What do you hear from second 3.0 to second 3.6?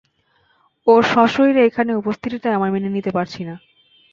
পারছি না!